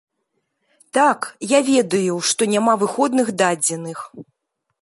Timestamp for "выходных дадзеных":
2.85-3.99